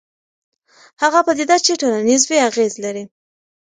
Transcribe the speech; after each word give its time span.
هغه 1.01 1.19
پدیده 1.27 1.57
چې 1.65 1.79
ټولنیز 1.81 2.21
وي 2.25 2.37
اغېز 2.49 2.73
لري. 2.83 3.03